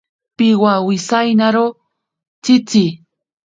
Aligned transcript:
Piwawisainaro 0.37 1.65
tsitsi. 2.43 2.85